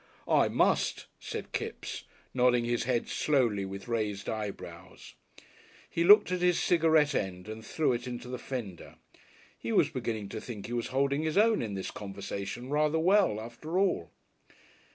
"I 0.27 0.47
must," 0.47 1.05
said 1.19 1.51
Kipps, 1.51 2.05
nodding 2.33 2.65
his 2.65 2.85
head 2.85 3.07
slowly 3.07 3.65
with 3.65 3.87
raised 3.87 4.27
eyebrows. 4.27 5.13
He 5.87 6.03
looked 6.03 6.31
at 6.31 6.41
his 6.41 6.59
cigarette 6.59 7.13
end 7.13 7.47
and 7.47 7.63
threw 7.63 7.93
it 7.93 8.07
into 8.07 8.27
the 8.27 8.39
fender. 8.39 8.95
He 9.59 9.71
was 9.71 9.89
beginning 9.91 10.29
to 10.29 10.41
think 10.41 10.65
he 10.65 10.73
was 10.73 10.87
holding 10.87 11.21
his 11.21 11.37
own 11.37 11.61
in 11.61 11.75
this 11.75 11.91
conversation 11.91 12.69
rather 12.71 12.97
well, 12.97 13.39
after 13.39 13.77
all. 13.77 14.09